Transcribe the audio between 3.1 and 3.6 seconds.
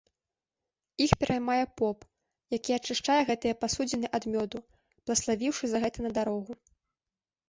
гэтыя